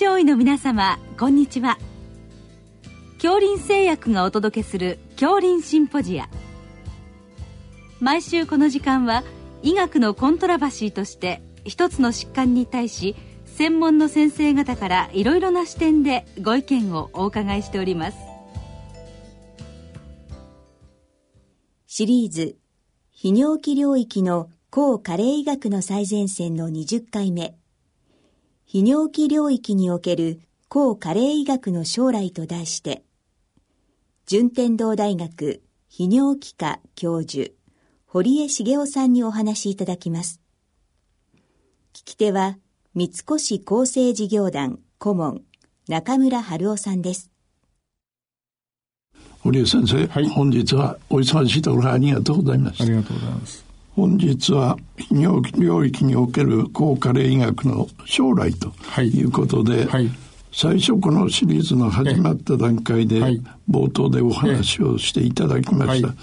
[0.00, 1.76] 上位の皆様こんにちは。
[3.16, 6.30] 恐林製薬がお届けする恐林シンポジア。
[8.00, 9.24] 毎週この時間は
[9.62, 13.14] 医学のコントラバシーとして一つの疾患に対し
[13.44, 18.16] 専門の先生方からいろいろな視点でご意見をお伺いしております。
[21.86, 22.56] シリーズ
[23.22, 27.59] 泌尿器領域の抗加齢医学の最前線の20回目。
[28.72, 33.02] 泌尿器領域における抗加齢医学の将来と題して
[34.26, 35.60] 順天堂大学
[35.90, 37.50] 泌尿器科教授
[38.06, 40.40] 堀江茂雄さんにお話しいただきます。
[41.94, 42.58] 聞き手は
[42.94, 43.24] 三越
[43.66, 45.42] 厚生事業団顧問
[45.88, 47.32] 中村春夫さんです。
[49.40, 59.24] 堀江先生、はい、本日はお忙しいところありがとうございますありがとうございます本日は泌尿領域における高加齢医学の将来とい。
[59.24, 59.86] うことで、はい。
[59.86, 60.10] はい、
[60.52, 63.20] 最初このシリーズの始まった段階で、
[63.68, 66.14] 冒頭でお話をしていただきました、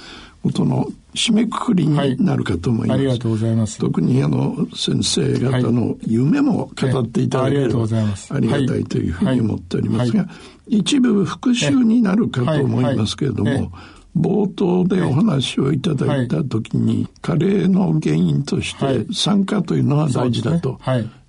[0.43, 2.99] ことの締めくくりになるかと思います。
[2.99, 3.79] ありがとうございます。
[3.79, 10.27] 特にあの先生方の夢も語っていただければ、ありがたいというふうに思っておりますが、
[10.67, 13.71] 一部復習になるかと思いますけれども、
[14.17, 20.79] 冒頭でお話をいただいた時に、加齢の原因として酸化というのが大事だと、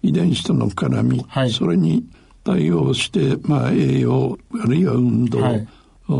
[0.03, 2.05] 遺伝子との絡み、それに
[2.44, 5.39] 対応して、まあ、栄養あるいは運動、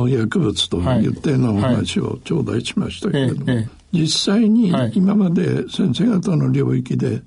[0.09, 7.23] 薬物といったようなお話を頂戴しましたけれども、実際に今まで先生方の領域で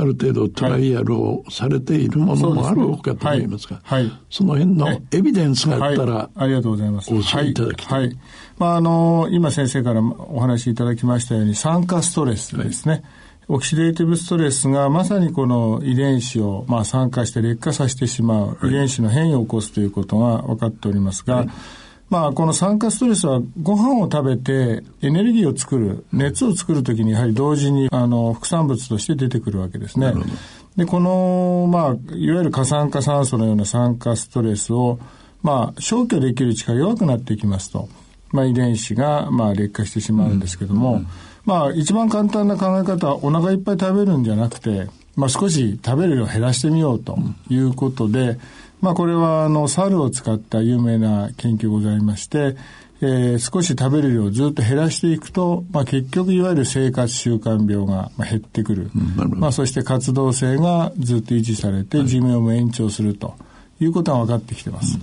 [0.00, 7.14] ある程度トライアルをされているものもあるかと思いますが、はい、その辺のエビデンスがあったら、ありがとうございます。
[7.14, 8.00] お教えいただきたい。
[8.00, 8.18] はい。
[8.58, 13.02] まあ、あの、今先生からお話しいただきましたように、酸化ストレスですね。
[13.48, 21.46] オキシデーティブストレスがまさにこの遺伝子をまあ酸化して劣化させてしまう、遺伝子の変異を起こすということが分かっておりますが、
[22.08, 30.12] まあ、この酸化ストレスはご飯を食べてエネルギーを作る、熱を作るときにやはり同時にあの副産物として出てくるわけですね。
[30.76, 35.00] で、この、まあ、いわゆる過酸化酸素のような酸化ストレスを、
[35.42, 37.88] まあ、消去できる力が弱くなっていきますと、
[38.30, 40.96] まあ、遺伝子が、まあ、劣化してしまうんですけども、うん。
[40.98, 41.06] うん、
[41.44, 44.86] まあ、一番簡単な考え方はお腹いっぱい食べるんじゃなくて、
[45.16, 47.18] まあ、少し食べる量を減らしてみようと
[47.48, 48.40] いうことで、うん
[48.80, 52.56] まあ、これはあの猿を使った有名な研究ございまして、
[53.00, 63.34] えー、少し食べる量をずっと減らしていくと、まあ、結局いわゆる生活習慣病が減ってくる、うん、まあ、そして活動性がずっと維持されて寿命も延長すると
[63.80, 64.98] いうことが分かってきてます。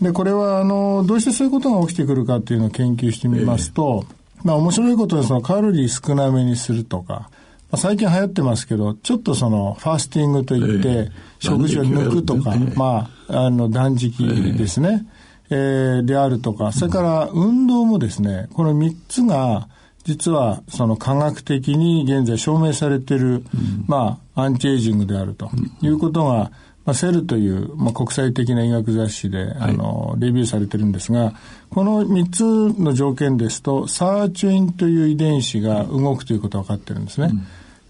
[0.00, 4.06] うん、でこれはあのどうしてそういうことが起きてくるかっていうのを研究してみますと、
[4.38, 7.28] えー、まあ、面白いことはそのカロリー少なめにするとか、ま
[7.72, 14.24] あ、最近流行ってますけどちょっとそのファースティングといって、えー、食事を抜くとか、まあ、あの断食
[14.56, 15.06] ですね、
[15.50, 16.72] えー、であるとか。
[16.72, 19.68] それから運動もですねこの3つが
[20.06, 23.44] 実はその科学的に現在証明されている、
[23.88, 25.50] まあ、アンチエイジングであると
[25.82, 26.52] いうことが、
[26.84, 31.34] まあ、セルという、まあ、国際的な医学雑誌で、あの、レビューされてるんですが、
[31.70, 37.32] この3つの条件ですと、サーチュインという遺伝子が動くということが分かってるんですね。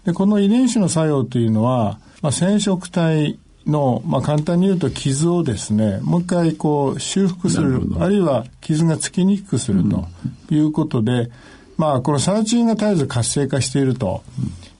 [0.03, 3.37] で、この遺伝子の作用というのは、まあ、染色体
[3.67, 10.07] の、まあ、簡単に言うと傷をですね、もう一回こう修復する、あるいは傷がつきにくくすると
[10.49, 11.31] いうことで、うん、
[11.77, 14.23] まあ、このサーチンが絶えず活性化していると、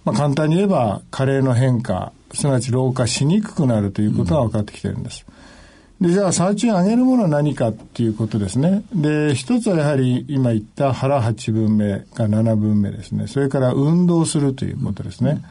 [0.06, 5.26] まあ、簡単に言えば加齢の変化、すなわち老化しにくくなるということが分かってきてるんです。
[6.00, 8.84] で、じゃあ、サーチン上げるものは何かっていうことですね。
[8.94, 13.26] で、一つはやはり今言った腹8分目が7分目ですね。
[13.26, 15.42] それから運動するということですね。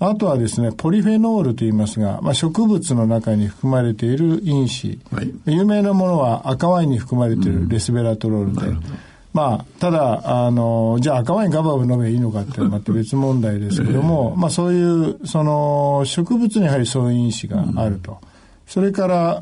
[0.00, 4.98] あとはですね、ポリフェノールと言いますが、まあ、植物の中に含まれている因子。
[5.12, 8.66] はい、有名なものは赤ワインに含まれているレスベラトロールで。
[8.66, 8.82] うん
[9.34, 18.18] まあ、ただ、あの、じゃあ赤ワインガバガバ飲めばいいのかってまた別問題ですけども、まあそういう、その、植物にやはりそういう因子があると。
[18.68, 19.40] それから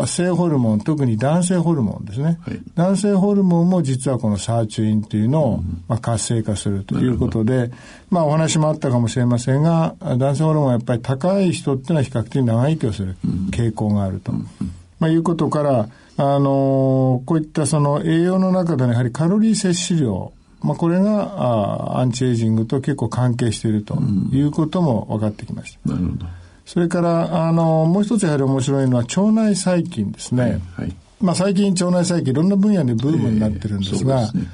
[0.00, 7.70] あ性ホルモン特に男性ホルモンですね、はい、男性ホルモンも実はこのサーチュインというのを、まあ、活性化するということで、
[8.08, 13.16] まあ、お話もあったかもしれませんが男性ホルモンはやっぱり高い人っていうのは比較的長生きをする
[13.50, 20.32] 傾向があると、まあ、いうことからあのこういったその栄養の中でやはりカロリー摂取量、
[20.62, 24.00] まあ、これがあアンチエイジングと結構関係していると
[24.32, 25.92] いうことも分かってきました。
[25.92, 26.41] なるほど
[26.72, 30.42] それからあのもう一つやはり面白いのは腸内細菌ですね。
[30.42, 34.46] はいはい、まあ、最近腸内細菌いろんな分野でブームになってるんですが、えーね、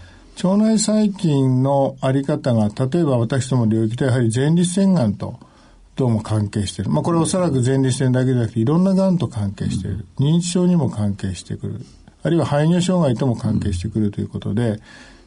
[0.42, 5.38] 腸内細菌のあり方が例えば私ども領域でやはり前立腺がんと
[5.94, 6.90] どうも関係している。
[6.90, 10.04] まあ、これはおそらく前立腺だけじゃなくて、いろんながんと関係している。
[10.18, 11.86] 認知症にも関係してくる。
[12.24, 14.80] あるいは排尿障害とも関係してくるということで、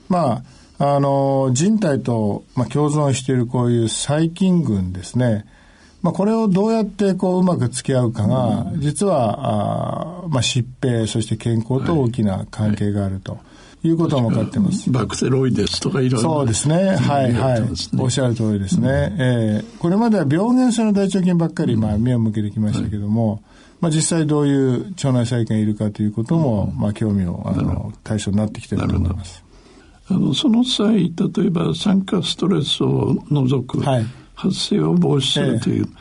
[0.09, 0.43] ま
[0.77, 5.45] あ、あの、人体と、まあ、共存しているこういう細菌群ですね。
[6.01, 13.38] まあ、これをどうやってこううまく付き合うかが、実は、あまあ、疾病、そして健康と大きな関係があると。
[13.83, 14.92] いうことも分かってます。
[14.92, 16.30] バクテロイデスとかいろいろ。
[16.30, 16.95] そうですね。
[16.98, 17.63] はいはい。
[17.98, 18.89] おっしゃる通りですね。
[18.89, 23.42] うん、えー、これまでは病原性の大腸菌ばっかり、まあ、目を向けてきましたけども、はい、
[23.81, 29.44] まあ、実際どういう腸内細菌がいるかということも、うん、まあ、興味を、あの、対象になってきてると思います。
[30.09, 33.81] あの、その際、例えば酸化ストレスを除く、
[34.41, 35.91] 発生を防止するという、はい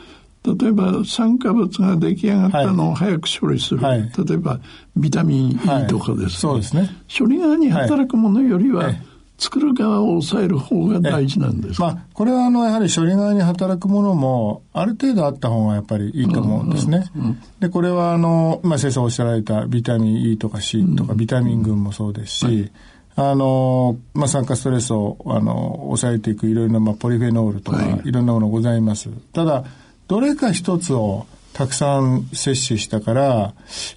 [0.43, 4.59] 例えば酸化物が出来上がったのを早く処理する、はい、例えば
[4.95, 6.17] ビタミン E とかですね。
[6.17, 6.89] はい、そうですね。
[7.15, 9.01] 処理側に働くものよりは、はい、
[9.37, 11.79] 作る側を抑える方が大事なんです。
[11.79, 17.09] まあ、これはあのやはり処理側に働くものもある程度あった方がやっぱりいいと思うんですね。
[17.15, 22.71] うんうんうん、でこれはあの、まあ、先生おっしゃられたビタミン E とか C とか、ビタミン群もそうですし、
[23.15, 28.11] あの、まあ、酸化ストレスを、あの、抑えていくいろいろな、まあ、ポリフェノールとか、い。
[28.11, 29.09] ろんなものございます。
[29.33, 29.65] ただ、
[30.07, 33.53] どれか一つをたくさん摂取したから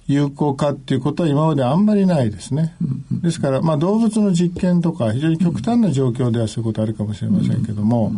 [0.07, 2.75] 有効かっていうことは今まであんまりないですね。
[3.11, 8.11] ですから、まあ動物の実験とか非常に極端な状況ではそういうことあるかもしれませんけども、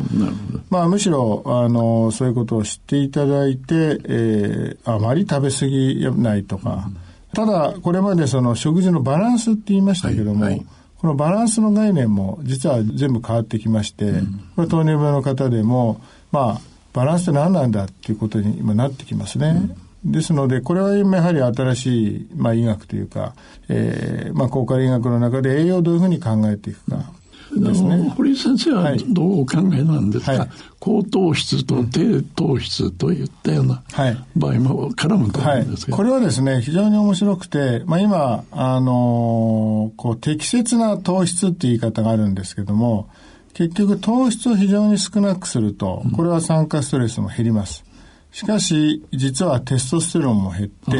[0.69, 6.89] まあむしろ、あの、そういうことを知っていただいて、えー、あまり食べ過ぎないとか、
[7.33, 10.65] ただこれまでその食事のバランスって言いましたけども、はいはい
[10.99, 14.13] このバランスの概念も実は全部変わってきまして、
[14.55, 16.01] これ糖尿病の方でも、
[16.31, 16.61] まあ、
[16.93, 19.75] バランスって何なんだっていうことに今なってきますね。
[20.05, 23.35] うん、ですので、これはやはり新しい、まあ、医学というか、
[23.69, 27.11] えー、まあ、高カ医学の中で栄養をどういうふうに考えていくか。
[27.55, 30.49] ですね、堀井先生はどうお考えなんですか、はい、
[30.79, 33.83] 高糖質と低糖質といったような
[34.35, 43.09] 場合も絡むと思うんですけど、はい、これはですね非常に面白くて、まあ、今、あのー、こう適切な糖質っていう言い方があるんですけども
[43.57, 47.83] 結局糖質を非常に少なくすると、これは酸化ストレスも減ります。
[48.31, 50.91] しかし、実はテストステロンも減って、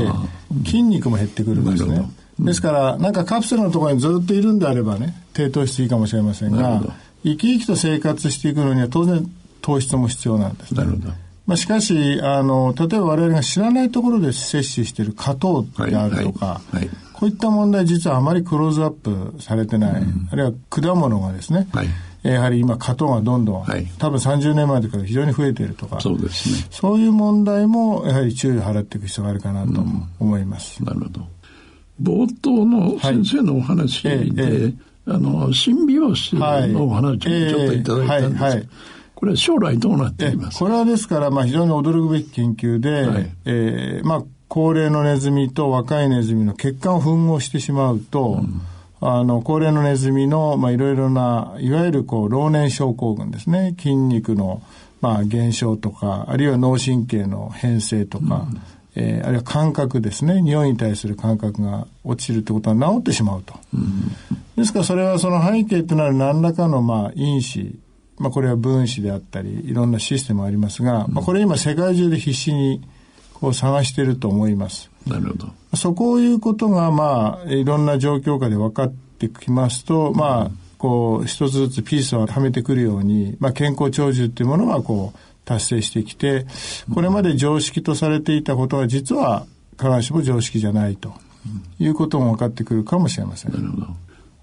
[0.66, 2.10] 筋肉も減ってくるんですね。
[2.39, 6.81] ですから、なんかカプセルのところにずっといるんであればね、低糖質いいかもしれませんが、
[7.24, 9.30] 生き生きと生活していくのには当然
[9.62, 10.84] 糖質も必要なんです、ね。
[10.84, 11.13] なるほど。
[11.48, 21.88] まあ、しかし、あの、例えば我々が知らないところで摂取している果糖であるとか、はいはいはい、こういった問題実はあまりクローズアップされてない、うん、あるいは果物がですね、はい
[22.24, 26.68] やはり今、加糖がどんどん、はい、多分30年前から非常に増えているとか、そうですね。
[26.72, 29.81] そういう問題も、やはり注意を払っていく必要があるかなと
[30.19, 30.80] 思います。
[30.81, 31.28] うん、なるほど。
[32.02, 34.74] 冒頭の先生のお話で、はいえ
[35.08, 35.12] え。
[35.12, 38.44] あの、新美容師のお話をちょっといただいたんです。
[38.44, 38.70] はいはい。
[39.16, 40.60] これは将来どうなっています？
[40.60, 48.62] これはですから、まあ、非常に驚くべき研究で、はい、えー、まあ、高齢のネズミと若いネズミの血管を吻合してしまうと、うん。
[49.00, 53.76] あの、高齢のネズミの、まあ、いろいろな、いわゆるこう、老年症候群ですね。
[53.78, 54.62] 筋肉の、
[55.02, 58.62] まあ、減少とか、あるいは脳神経の変性とか、うん、
[59.00, 60.42] えー、あるいは感覚ですね。
[60.42, 63.54] 匂いに対する感覚が落ちるってことは治ってしまうと。
[63.72, 64.12] うん、
[64.58, 67.77] ですから、それはその背景となる何らかの、まあ、因子、
[68.18, 72.82] まあ、これは分子であったり、いろんなシステムありますが、うん、まあ、これ今世界中で必死に、
[73.36, 74.89] こう探していると思います。
[75.06, 75.50] なるほど。
[75.75, 86.46] そこをいうことが、まあ、いろんな状況下で分かってきますと、まあ、こう、一つずつピースをはめてくるように、まあ、健康長寿っていうものが、こう、達成してきて、
[86.94, 89.48] これまで常識とされていたことが、実は、
[89.80, 91.13] 必ずしも常識じゃないと
[91.80, 93.54] いうことも分かってくるかもしれません。
[93.54, 93.88] なるほど。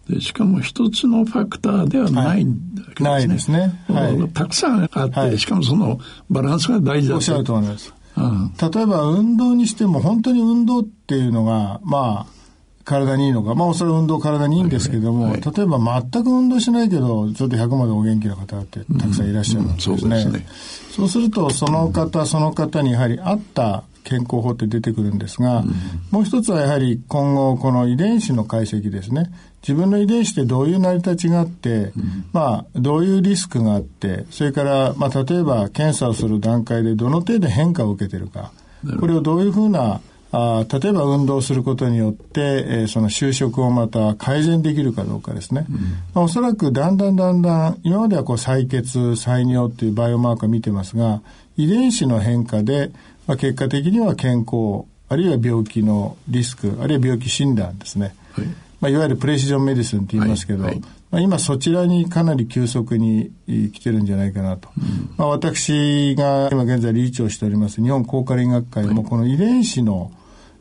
[0.08, 3.84] でしかも一つのファクターではないんだけど、ねはい、ないですね。
[3.88, 5.98] はい、たくさんあって、はい、しかもその
[6.30, 7.16] バランスが大事だと。
[7.16, 7.92] おっしゃると思います。
[8.16, 12.43] 例えば運動にしても本当に運動っていうのが、まあ、
[12.84, 15.78] 体にいいのか、まあ、それは運動体にいいんですけども、はいはい、例えば
[16.12, 19.96] 全く運動しないけど、ちょっと100までお元気な方ってたくさんいらっしゃるんですね。
[19.96, 20.02] うん。
[20.02, 20.46] うん、そうですね。
[20.90, 25.74] そうすると、その方、その方にやはり合った健康法って出てくるんですが、うん、
[26.10, 29.32] もう一つはやはり今後、この遺伝子の解析ですね。
[29.62, 38.52] 自分の遺伝子ってどういう成り立ちがあって、うん、まあ、どういうリスクがあって、それから、まあ、例えば検査をする段階でどの程度変化を受けてるか、
[39.00, 40.02] これをどういうふうな
[40.36, 45.64] あ例えば運動することによって、えー、その就職をまた改善できるかどうかですね。
[45.70, 45.82] うん、ま
[46.16, 51.22] あ、おそらくだんだんだんだん、今まではこう採血、採尿っていうバイオマーカー見てますが、
[51.56, 52.90] 遺伝子の変化で、
[53.28, 58.14] まあ、結果的には健康、あるいは病気のリスク、あるいは病気診断ですね。
[58.32, 58.46] はい
[58.84, 64.68] まあ、いわゆるプレシジョンメディスンって言いますけど、はいはい、まあ、今そちらにかなり急速に来てるんじゃないかなと。
[64.76, 70.10] うん、まあ、私が今現在理事長しております日本高科林学会もこの遺伝子の、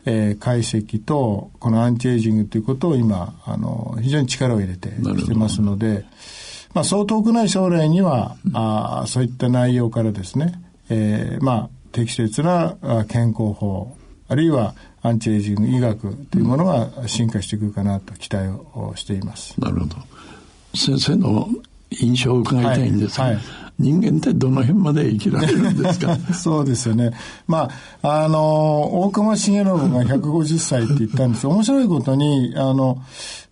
[0.05, 6.05] えー、解析とこのアンチエイジングということを今あの非常に力を入れてきてますので、
[6.73, 12.75] まあ、そう遠くない将来には、うん、あそういった内容からですね、えー、まあ適切な
[13.07, 13.95] 健康法
[14.27, 19.59] あるいはアンチエイジング医学というものが進化してくるかなと期待をしています。
[19.59, 19.95] なるほど。
[20.73, 21.49] 先生の
[21.91, 23.43] 印象を伺いたいんですが、はいはい、
[23.79, 26.15] 人間ってどの辺まで生きられるんですか？
[26.33, 27.11] そうですよね。
[27.47, 27.69] ま
[28.01, 32.99] あ、あの、大隈重信が150歳って言ったんです面白いことに、あの、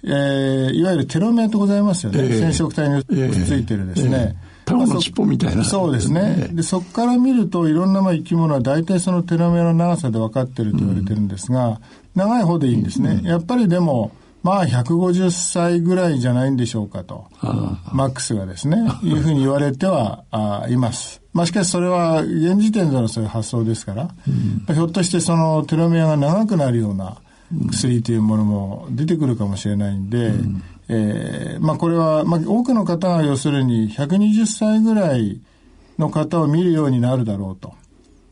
[0.04, 2.20] えー、いわゆるテロメアとございますよね。
[2.22, 4.10] えー、染色体にくっついてるですね。
[4.10, 5.64] えーえー卵の尻尾みたいな。
[5.64, 6.50] そうですね。
[6.54, 11.76] で、そこから見ると、いろんなまあ生き物は大体そのテロメアの長さで分かってると言われてるんですが、うん、
[12.16, 13.20] 長い方でいいんですね。
[13.22, 14.12] うん、やっぱりでも、
[14.44, 17.28] まあ150歳ぐらいじゃないんでしょうかと。
[17.92, 21.22] マックスがですね、いうふうに言われてはあいます。
[21.34, 27.18] まあしかしそれは現時点でのそういう発想ですから、うん、ひょっとしてそのテロメアが長くなるような
[27.70, 35.40] 薬というものも出てくるかもしれないんで、うん、えー、まあこれは、まあ多くの方が要するに120歳ぐらい
[36.00, 37.74] の方を見るようになるだろうと。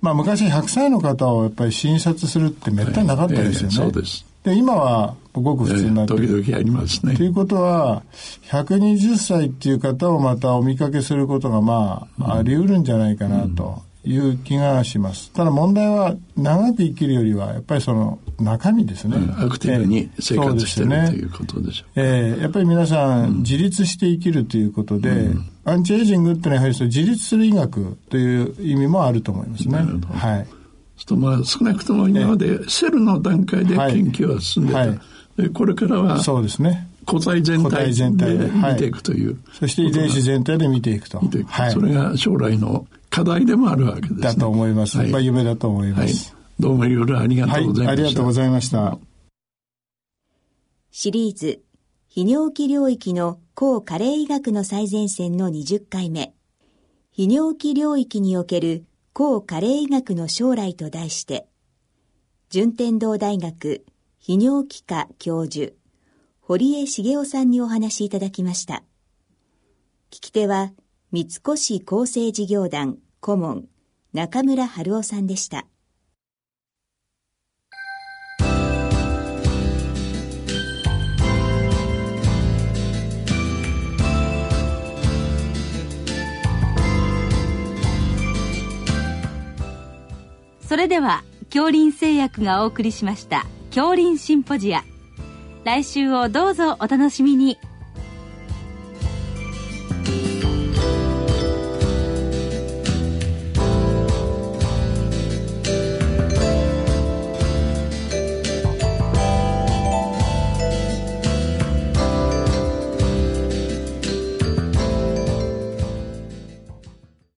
[0.02, 3.76] まあ昔100歳の方をやっぱり診察するってめったになかったですよね。
[3.76, 4.26] えー、そうです。
[4.44, 6.24] で、今はごく普通になってる。
[6.24, 7.16] えー、時々ありますね。
[7.16, 8.04] ということは、
[8.50, 13.88] 120歳っていう方をまたお見かけすることがまあ、あり得るんじゃないかなと。
[14.06, 15.30] いう気がします。
[15.32, 19.18] ただ問題は長く生きるよりはやっぱりその中身ですね。
[19.18, 29.74] うん、アクティブに生活してる、ね、ということでしょうえー、やっぱり皆さん、自立して生きるということで、うん、アンチエイジングっていうのはやはりそ自立する医学という意味もあると思いますね。
[29.74, 30.08] なるほど。
[30.08, 30.48] はい。
[31.10, 34.80] とまあ少なくとも今までセルの段階で研究は進んでた。
[34.80, 35.00] はいはい、
[35.48, 36.90] これからはそうですね。
[37.06, 37.94] 個体全体
[38.38, 41.22] で見ていくという、はい、そして遺伝子全体で見ていくと。
[41.48, 44.98] はい、それが将来の課題でもあるわけです、ね、だと思います。
[44.98, 46.34] はい、まあ夢だと思います。
[46.34, 47.92] はい、どうもいろいろありがとうございました。
[47.92, 48.98] ありがとうございました。
[50.92, 51.62] シリーズ、
[52.16, 56.34] 泌尿器領域の抗加齢医学の最前線の20回目、
[57.18, 61.48] 泌尿器領域における抗加齢医学の将来と題して、
[62.50, 63.86] 順天堂大学
[64.30, 65.74] 泌尿器科教授、
[66.40, 68.84] 堀江茂雄さんにお話しいただきました。
[70.12, 70.72] 聞き手は、
[71.12, 71.42] 三越
[71.84, 73.66] 厚生事業団顧問
[74.14, 75.66] 中村春夫さんでした。
[90.68, 94.84] それでは恐林製薬がお送りしました恐林シンポジア。
[95.64, 97.58] 来週をどうぞお楽しみに。